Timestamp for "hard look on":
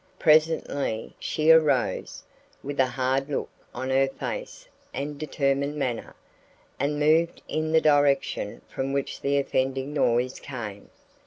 2.87-3.91